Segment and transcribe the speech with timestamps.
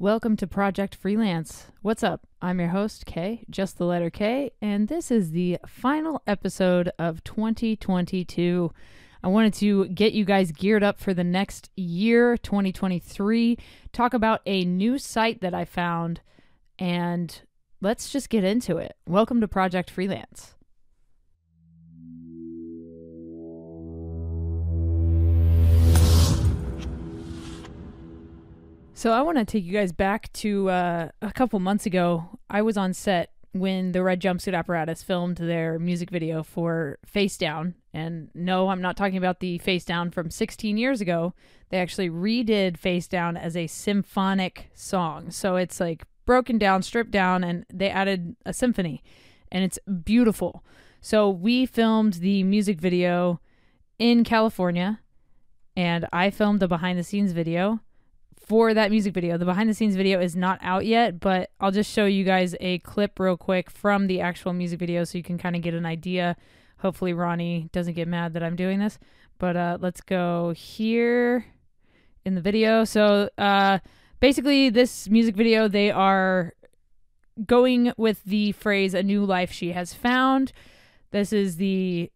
[0.00, 1.66] Welcome to Project Freelance.
[1.80, 2.26] What's up?
[2.42, 7.22] I'm your host, K, just the letter K, and this is the final episode of
[7.22, 8.72] 2022.
[9.22, 13.56] I wanted to get you guys geared up for the next year, 2023,
[13.92, 16.22] talk about a new site that I found,
[16.76, 17.42] and
[17.80, 18.96] let's just get into it.
[19.06, 20.56] Welcome to Project Freelance.
[29.04, 32.38] So I want to take you guys back to uh, a couple months ago.
[32.48, 37.36] I was on set when the Red Jumpsuit Apparatus filmed their music video for Face
[37.36, 37.74] Down.
[37.92, 41.34] And no, I'm not talking about the Face Down from 16 years ago.
[41.68, 45.30] They actually redid Face Down as a symphonic song.
[45.30, 49.02] So it's like broken down, stripped down, and they added a symphony.
[49.52, 50.64] And it's beautiful.
[51.02, 53.42] So we filmed the music video
[53.98, 55.00] in California,
[55.76, 57.80] and I filmed a behind the scenes video
[58.46, 59.38] for that music video.
[59.38, 62.54] The behind the scenes video is not out yet, but I'll just show you guys
[62.60, 65.74] a clip real quick from the actual music video so you can kind of get
[65.74, 66.36] an idea.
[66.78, 68.98] Hopefully, Ronnie doesn't get mad that I'm doing this.
[69.38, 71.46] But uh, let's go here
[72.24, 72.84] in the video.
[72.84, 73.78] So, uh,
[74.20, 76.52] basically, this music video, they are
[77.46, 80.52] going with the phrase "a new life she has found."
[81.10, 82.10] This is the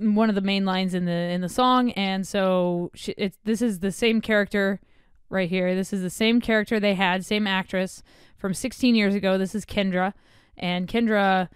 [0.00, 3.14] one of the main lines in the in the song, and so she,
[3.44, 4.80] this is the same character
[5.30, 5.74] right here.
[5.74, 8.02] This is the same character they had, same actress
[8.36, 9.38] from 16 years ago.
[9.38, 10.14] This is Kendra,
[10.56, 11.48] and Kendra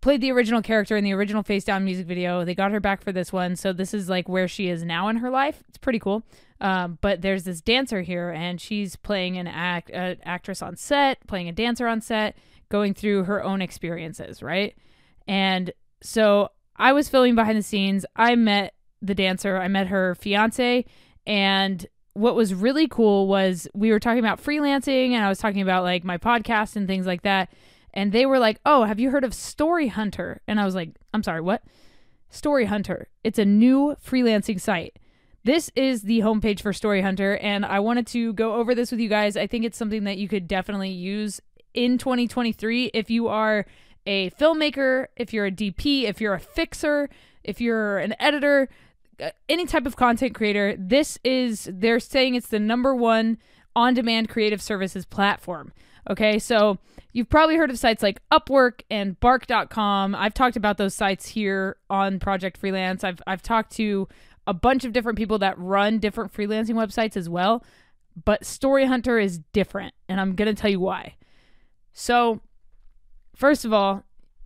[0.00, 2.44] played the original character in the original Face Down music video.
[2.44, 5.08] They got her back for this one, so this is like where she is now
[5.08, 5.62] in her life.
[5.68, 6.22] It's pretty cool.
[6.60, 11.26] Um, but there's this dancer here, and she's playing an act, uh, actress on set,
[11.26, 12.36] playing a dancer on set,
[12.68, 14.74] going through her own experiences, right?
[15.26, 15.72] And
[16.02, 18.06] so I was filming behind the scenes.
[18.16, 19.56] I met the dancer.
[19.56, 20.84] I met her fiance,
[21.26, 25.62] and what was really cool was we were talking about freelancing and I was talking
[25.62, 27.50] about like my podcast and things like that.
[27.92, 30.40] And they were like, Oh, have you heard of Story Hunter?
[30.46, 31.62] And I was like, I'm sorry, what?
[32.28, 33.08] Story Hunter.
[33.24, 34.96] It's a new freelancing site.
[35.42, 39.00] This is the homepage for Story Hunter, and I wanted to go over this with
[39.00, 39.38] you guys.
[39.38, 41.40] I think it's something that you could definitely use
[41.72, 43.64] in 2023 if you are
[44.06, 47.08] a filmmaker, if you're a DP, if you're a fixer,
[47.42, 48.68] if you're an editor,
[49.20, 53.38] Uh, any type of content creator, this is they're saying it's the number one
[53.76, 55.72] on-demand creative services platform.
[56.08, 56.78] Okay, so
[57.12, 60.14] you've probably heard of sites like Upwork and Bark.com.
[60.14, 63.04] I've talked about those sites here on Project Freelance.
[63.04, 64.08] I've I've talked to
[64.46, 67.64] a bunch of different people that run different freelancing websites as well.
[68.24, 71.16] But Story Hunter is different, and I'm gonna tell you why.
[71.92, 72.40] So,
[73.36, 74.04] first of all,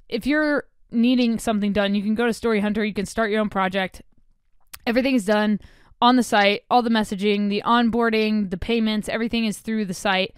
[0.09, 2.85] if you're needing something done, you can go to Story Hunter.
[2.85, 4.03] You can start your own project.
[4.87, 5.61] Everything is done
[6.01, 10.35] on the site, all the messaging, the onboarding, the payments, everything is through the site.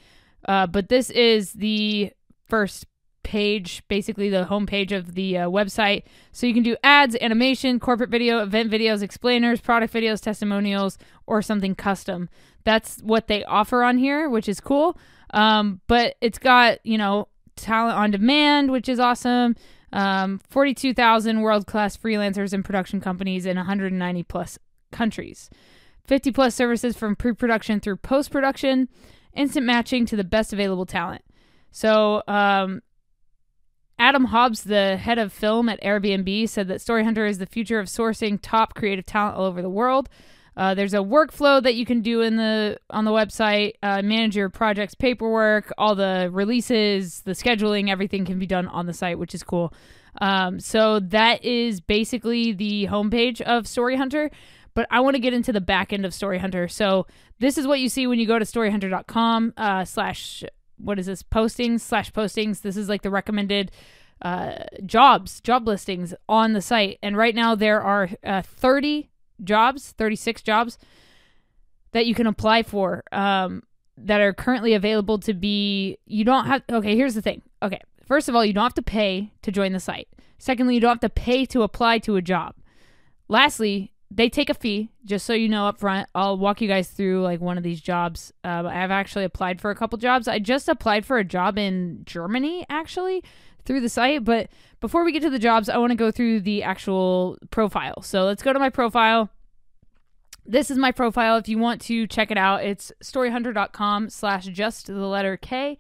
[0.47, 2.13] Uh, but this is the
[2.47, 2.87] first
[3.25, 6.05] page, basically the homepage of the uh, website.
[6.31, 10.97] So you can do ads, animation, corporate video, event videos, explainers, product videos, testimonials,
[11.27, 12.29] or something custom.
[12.63, 14.97] That's what they offer on here, which is cool.
[15.35, 17.27] Um, but it's got, you know,
[17.57, 19.57] talent on demand, which is awesome
[19.97, 24.59] um, 42,000 world class freelancers and production companies in 190 plus
[24.93, 25.49] countries,
[26.05, 28.91] 50 plus services from pre production through post production,
[29.35, 31.23] instant matching to the best available talent.
[31.71, 32.83] So, um,
[33.99, 37.81] Adam Hobbs, the head of film at Airbnb, said that Story Hunter is the future
[37.81, 40.11] of sourcing top creative talent all over the world.
[40.57, 43.75] Uh, there's a workflow that you can do in the on the website.
[43.83, 48.87] Uh, manage your project's paperwork, all the releases, the scheduling, everything can be done on
[48.87, 49.75] the site, which is cool.
[50.21, 54.31] Um, so that is basically the homepage of Story Hunter.
[54.73, 56.69] But I want to get into the back end of Story Hunter.
[56.69, 57.07] So
[57.39, 60.45] this is what you see when you go to storyhunter.com uh, slash
[60.79, 62.63] what is this postings slash postings.
[62.63, 63.71] This is like the recommended
[64.23, 66.99] uh, jobs, job listings on the site.
[67.03, 69.09] And right now there are uh, 30
[69.43, 70.79] jobs, 36 jobs
[71.93, 73.63] that you can apply for um,
[73.97, 75.99] that are currently available to be.
[76.07, 76.63] You don't have.
[76.71, 77.43] Okay, here's the thing.
[77.63, 80.09] Okay, first of all, you don't have to pay to join the site.
[80.39, 82.55] Secondly, you don't have to pay to apply to a job.
[83.29, 86.09] Lastly, they take a fee, just so you know up front.
[86.15, 88.33] I'll walk you guys through like one of these jobs.
[88.45, 90.29] Uh, I've actually applied for a couple jobs.
[90.29, 93.25] I just applied for a job in Germany, actually,
[93.67, 94.25] through the site.
[94.25, 94.49] But
[94.81, 98.03] before we get to the jobs, I want to go through the actual profile.
[98.03, 99.31] So let's go to my profile.
[100.45, 101.37] This is my profile.
[101.37, 105.79] If you want to check it out, it's storyhunter.com slash just the letter K.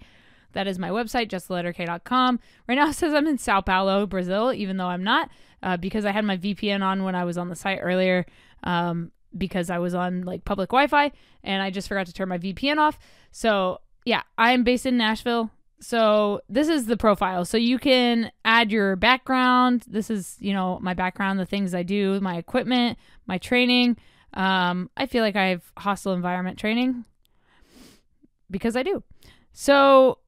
[0.52, 2.40] That is my website, justtheletterk.com.
[2.66, 5.30] Right now it says I'm in Sao Paulo, Brazil, even though I'm not,
[5.62, 8.26] uh, because I had my VPN on when I was on the site earlier.
[8.64, 11.12] Um, because I was on like public Wi-Fi
[11.44, 12.98] and I just forgot to turn my VPN off.
[13.32, 15.50] So yeah, I'm based in Nashville.
[15.80, 17.44] So this is the profile.
[17.44, 19.84] So you can add your background.
[19.86, 23.96] This is, you know, my background, the things I do, my equipment, my training.
[24.34, 27.04] Um, I feel like I have hostile environment training
[28.50, 29.02] because I do.
[29.52, 30.18] So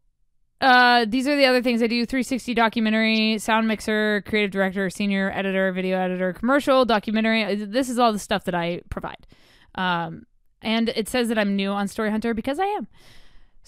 [0.61, 5.31] uh, these are the other things I do 360 documentary, sound mixer, creative director, senior
[5.35, 7.55] editor, video editor, commercial, documentary.
[7.55, 9.27] This is all the stuff that I provide.
[9.75, 10.27] Um,
[10.61, 12.89] and it says that I'm new on Story Hunter because I am.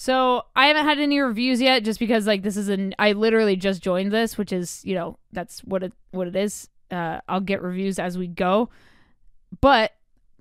[0.00, 3.54] So I haven't had any reviews yet, just because like this is an I literally
[3.54, 6.70] just joined this, which is you know that's what it what it is.
[6.90, 8.70] Uh, I'll get reviews as we go,
[9.60, 9.92] but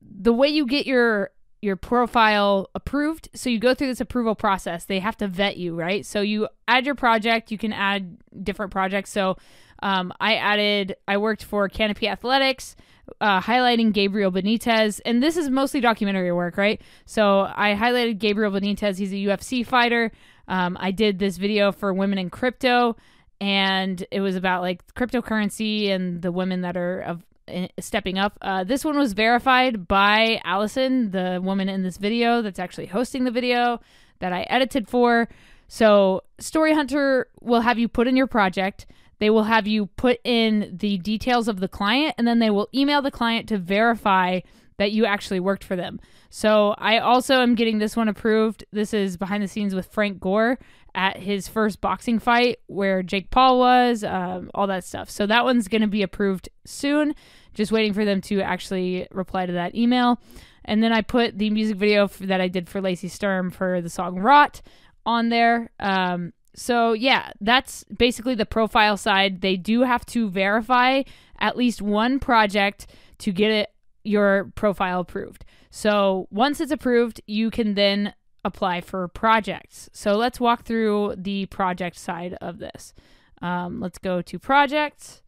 [0.02, 4.86] the way you get your your profile approved, so you go through this approval process.
[4.86, 6.06] They have to vet you, right?
[6.06, 7.52] So you add your project.
[7.52, 9.10] You can add different projects.
[9.10, 9.36] So
[9.82, 10.96] um, I added.
[11.08, 12.76] I worked for Canopy Athletics
[13.22, 16.82] uh, highlighting Gabriel Benitez, and this is mostly documentary work, right?
[17.06, 18.98] So I highlighted Gabriel Benitez.
[18.98, 20.12] He's a UFC fighter.
[20.48, 22.96] Um, I did this video for Women in Crypto,
[23.40, 28.38] and it was about like cryptocurrency and the women that are of uh, stepping up.
[28.42, 33.24] Uh, this one was verified by Allison, the woman in this video that's actually hosting
[33.24, 33.80] the video
[34.20, 35.30] that I edited for.
[35.68, 38.88] So Story Hunter will have you put in your project.
[39.20, 42.70] They will have you put in the details of the client and then they will
[42.74, 44.40] email the client to verify
[44.78, 46.00] that you actually worked for them.
[46.30, 48.64] So I also am getting this one approved.
[48.72, 50.58] This is behind the scenes with Frank Gore
[50.96, 55.10] at his first boxing fight where Jake Paul was, um, all that stuff.
[55.10, 57.14] So that one's going to be approved soon.
[57.54, 60.20] Just waiting for them to actually reply to that email.
[60.64, 63.90] And then I put the music video that I did for Lacey Sturm for the
[63.90, 64.62] song Rot
[65.06, 65.72] on there.
[65.80, 69.42] Um, so, yeah, that's basically the profile side.
[69.42, 71.04] They do have to verify
[71.40, 72.88] at least one project
[73.20, 73.70] to get it
[74.04, 75.46] your profile approved.
[75.70, 78.14] So, once it's approved, you can then
[78.44, 79.90] apply for projects.
[79.94, 82.94] So, let's walk through the project side of this.
[83.42, 85.22] Um, let's go to projects.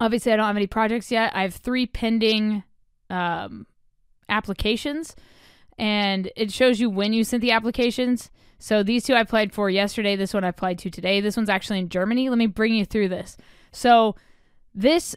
[0.00, 1.34] Obviously, I don't have any projects yet.
[1.34, 2.62] I have three pending
[3.10, 3.66] um,
[4.28, 5.14] applications,
[5.78, 8.30] and it shows you when you sent the applications.
[8.62, 10.14] So these two I applied for yesterday.
[10.14, 11.20] This one I applied to today.
[11.20, 12.28] This one's actually in Germany.
[12.28, 13.36] Let me bring you through this.
[13.72, 14.14] So
[14.72, 15.16] this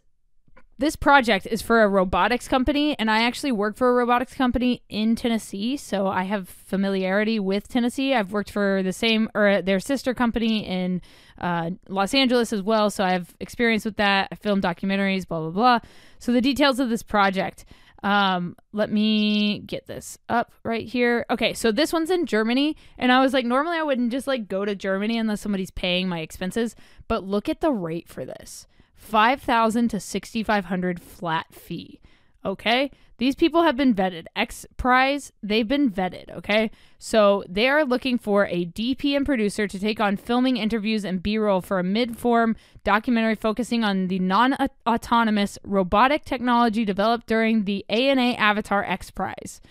[0.78, 4.82] this project is for a robotics company and I actually work for a robotics company
[4.90, 8.14] in Tennessee, so I have familiarity with Tennessee.
[8.14, 11.02] I've worked for the same or their sister company in
[11.40, 14.28] uh, Los Angeles as well, so I have experience with that.
[14.32, 15.80] I film documentaries, blah blah blah.
[16.18, 17.64] So the details of this project.
[18.06, 21.26] Um, let me get this up right here.
[21.32, 24.48] Okay, so this one's in Germany, and I was like, normally I wouldn't just like
[24.48, 26.76] go to Germany unless somebody's paying my expenses,
[27.08, 28.68] but look at the rate for this.
[28.94, 32.00] 5000 to 6500 flat fee.
[32.46, 32.92] Okay?
[33.18, 34.26] These people have been vetted.
[34.36, 36.70] X Prize, they've been vetted, okay?
[37.00, 41.24] So they are looking for a DP and producer to take on filming interviews and
[41.24, 44.56] B roll for a mid form documentary focusing on the non
[44.86, 49.62] autonomous robotic technology developed during the ANA Avatar X Prize.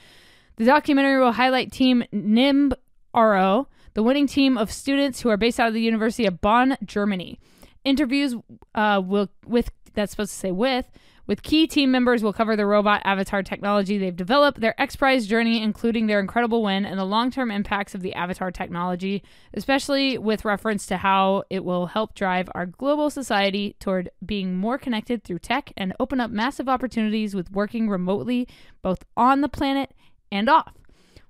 [0.56, 2.73] The documentary will highlight Team NIMB
[3.15, 6.79] RO, the winning team of students who are based out of the University of Bonn,
[6.85, 7.38] Germany.
[7.85, 8.35] Interviews
[8.75, 10.91] uh, will with that's supposed to say with
[11.26, 15.26] with key team members, we'll cover the robot avatar technology they've developed, their X Prize
[15.26, 19.23] journey, including their incredible win, and the long term impacts of the avatar technology,
[19.55, 24.77] especially with reference to how it will help drive our global society toward being more
[24.77, 28.46] connected through tech and open up massive opportunities with working remotely,
[28.82, 29.94] both on the planet
[30.31, 30.75] and off.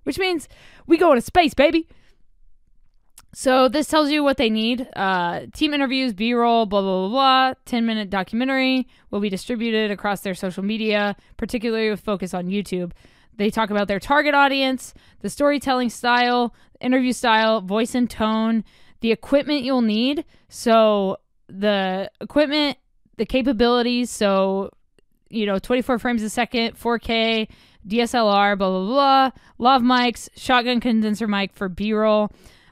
[0.02, 0.48] Which means
[0.86, 1.88] we go into space, baby.
[3.34, 4.88] So this tells you what they need.
[4.94, 7.54] Uh, team interviews, B-roll, blah blah blah blah.
[7.64, 12.92] Ten minute documentary will be distributed across their social media, particularly with focus on YouTube.
[13.36, 18.62] They talk about their target audience, the storytelling style, interview style, voice and tone,
[19.00, 20.24] the equipment you'll need.
[20.48, 21.16] So
[21.48, 22.78] the equipment,
[23.16, 24.10] the capabilities.
[24.10, 24.70] So
[25.28, 27.48] you know, 24 frames a second, 4K,
[27.88, 29.30] DSLR, blah blah blah.
[29.58, 32.30] Lav mics, shotgun condenser mic for B-roll.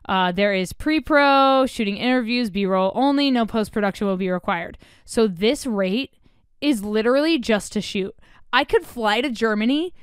[0.08, 4.30] Uh, there is pre pro, shooting interviews, B roll only, no post production will be
[4.30, 4.78] required.
[5.04, 6.14] So this rate
[6.60, 8.14] is literally just to shoot.
[8.52, 9.94] I could fly to Germany,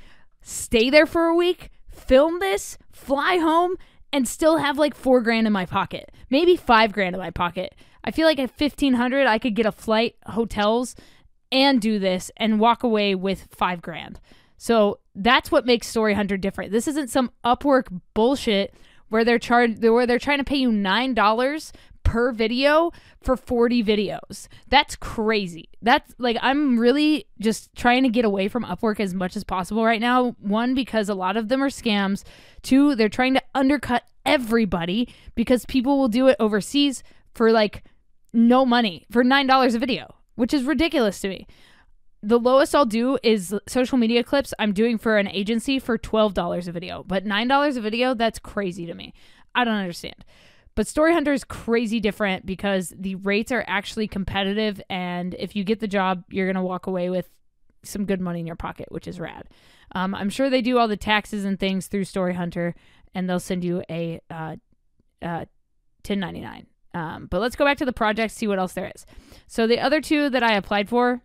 [0.42, 3.76] stay there for a week, film this, fly home,
[4.12, 7.76] and still have like four grand in my pocket, maybe five grand in my pocket.
[8.04, 10.96] I feel like at 1500 I could get a flight, hotels,
[11.52, 14.20] and do this and walk away with five grand.
[14.58, 16.72] So that's what makes Story Hunter different.
[16.72, 18.74] This isn't some Upwork bullshit
[19.10, 21.72] where they're charged where they're trying to pay you nine dollars
[22.04, 24.48] per video for 40 videos.
[24.68, 25.70] That's crazy.
[25.82, 29.86] That's like I'm really just trying to get away from Upwork as much as possible
[29.86, 30.36] right now.
[30.40, 32.24] One because a lot of them are scams.
[32.64, 37.84] Two, they're trying to undercut everybody because people will do it overseas for like
[38.34, 41.48] no money for $9 a video, which is ridiculous to me.
[42.22, 46.68] The lowest I'll do is social media clips I'm doing for an agency for $12
[46.68, 49.14] a video, but $9 a video, that's crazy to me.
[49.56, 50.26] I don't understand.
[50.76, 54.82] But Story Hunter is crazy different because the rates are actually competitive.
[54.90, 57.30] And if you get the job, you're going to walk away with
[57.84, 59.48] some good money in your pocket, which is rad.
[59.94, 62.76] Um, I'm sure they do all the taxes and things through Story Hunter,
[63.16, 64.58] and they'll send you a uh,
[65.22, 65.46] uh,
[66.06, 66.68] 1099.
[66.94, 69.06] Um, but let's go back to the project, see what else there is.
[69.48, 71.22] So the other two that I applied for,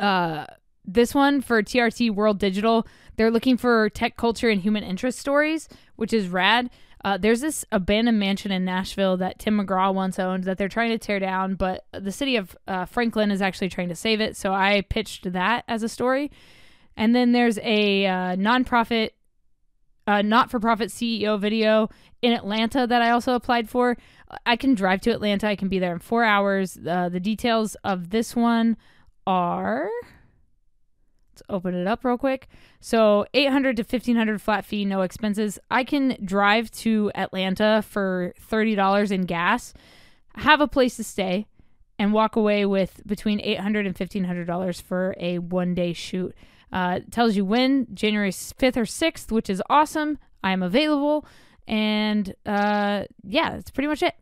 [0.00, 0.46] uh,
[0.84, 5.68] this one for TRT World Digital, they're looking for tech culture and human interest stories,
[5.96, 6.70] which is rad.
[7.02, 10.90] Uh, there's this abandoned mansion in Nashville that Tim McGraw once owned that they're trying
[10.90, 14.36] to tear down, but the city of uh, Franklin is actually trying to save it.
[14.36, 16.30] So I pitched that as a story.
[16.96, 19.10] And then there's a uh, nonprofit,
[20.06, 21.88] uh, not for profit CEO video
[22.20, 23.96] in Atlanta that I also applied for.
[24.44, 26.78] I can drive to Atlanta, I can be there in four hours.
[26.86, 28.76] Uh, the details of this one
[29.26, 29.88] are
[31.40, 32.48] Let's open it up real quick.
[32.80, 35.58] So 800 to 1500 flat fee, no expenses.
[35.70, 39.72] I can drive to Atlanta for $30 in gas,
[40.36, 41.46] have a place to stay,
[41.98, 46.34] and walk away with between 800 and $1500 for a one day shoot.
[46.72, 50.18] Uh, tells you when, January 5th or 6th, which is awesome.
[50.44, 51.26] I am available.
[51.66, 54.14] And uh, yeah, that's pretty much it.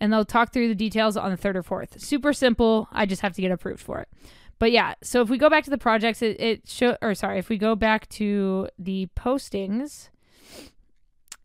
[0.00, 2.00] And they'll talk through the details on the 3rd or 4th.
[2.00, 2.88] Super simple.
[2.92, 4.08] I just have to get approved for it.
[4.58, 7.38] But yeah, so if we go back to the projects, it, it show or sorry,
[7.38, 10.08] if we go back to the postings,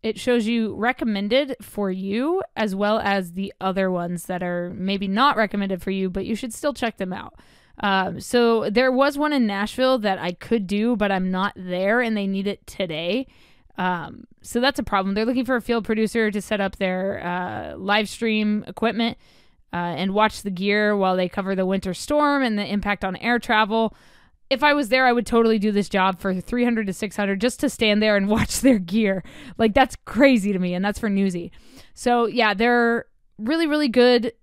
[0.02, 5.08] it shows you recommended for you as well as the other ones that are maybe
[5.08, 7.36] not recommended for you, but you should still check them out.
[7.80, 12.02] Um, so there was one in Nashville that I could do, but I'm not there
[12.02, 13.28] and they need it today.
[13.78, 15.16] Um, so that's a problem.
[15.16, 19.18] They're looking for a field producer to set up their uh, live stream equipment
[19.74, 23.16] uh, and watch the gear while they cover the winter storm and the impact on
[23.18, 23.96] air travel.
[24.50, 27.62] If I was there, I would totally do this job for 300 to 600 just
[27.62, 29.24] to stand there and watch their gear.
[29.58, 31.52] Like that's crazy to me, and that's for Newsy.
[31.94, 33.06] So yeah, they're
[33.38, 34.34] really, really good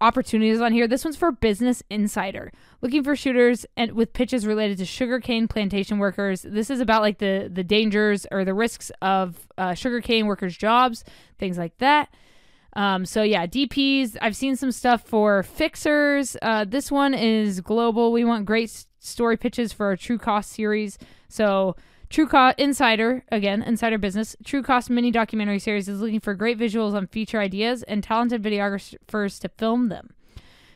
[0.00, 0.86] opportunities on here.
[0.86, 5.98] This one's for Business Insider, looking for shooters and with pitches related to sugarcane plantation
[5.98, 6.42] workers.
[6.42, 11.04] This is about like the the dangers or the risks of uh, sugarcane workers' jobs,
[11.38, 12.08] things like that.
[12.74, 14.16] Um, so yeah, DPs.
[14.20, 16.36] I've seen some stuff for fixers.
[16.42, 18.12] Uh, this one is global.
[18.12, 20.98] We want great story pitches for our True Cost series.
[21.28, 21.74] So
[22.08, 24.36] True Cost Insider again, Insider Business.
[24.44, 28.42] True Cost mini documentary series is looking for great visuals on feature ideas and talented
[28.42, 30.10] videographers to film them.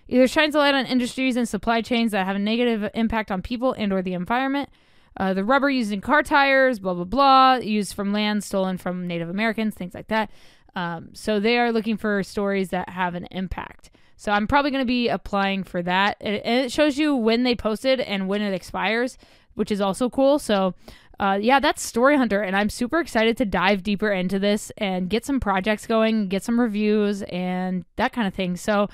[0.08, 3.42] Either shines a light on industries and supply chains that have a negative impact on
[3.42, 4.68] people and or the environment.
[5.16, 9.06] Uh, the rubber used in car tires, blah blah blah, used from land stolen from
[9.06, 10.30] Native Americans, things like that.
[10.74, 13.90] Um, so they are looking for stories that have an impact.
[14.16, 16.16] So I'm probably going to be applying for that.
[16.20, 19.16] And it shows you when they posted and when it expires,
[19.54, 20.38] which is also cool.
[20.38, 20.74] So
[21.20, 25.10] uh, yeah, that's Story Hunter, and I'm super excited to dive deeper into this and
[25.10, 28.56] get some projects going, get some reviews, and that kind of thing.
[28.56, 28.88] So,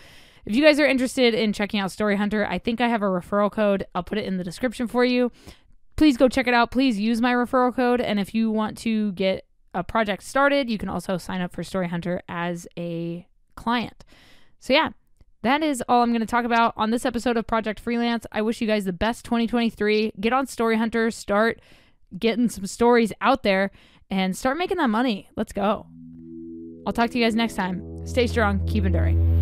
[0.45, 3.06] if you guys are interested in checking out Story Hunter, I think I have a
[3.06, 3.87] referral code.
[3.95, 5.30] I'll put it in the description for you.
[5.95, 6.73] Please go check it out.
[6.73, 10.78] Please use my referral code, and if you want to get a project started, you
[10.78, 14.04] can also sign up for Story Hunter as a client.
[14.59, 14.88] So, yeah,
[15.42, 18.26] that is all I'm going to talk about on this episode of Project Freelance.
[18.33, 20.14] I wish you guys the best 2023.
[20.18, 21.61] Get on Story Hunter, start
[22.18, 23.70] getting some stories out there,
[24.10, 25.28] and start making that money.
[25.36, 25.86] Let's go.
[26.86, 28.06] I'll talk to you guys next time.
[28.06, 29.36] Stay strong, keep enduring.